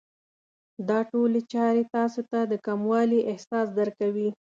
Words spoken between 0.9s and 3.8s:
ټولې چارې تاسې ته د کموالي احساس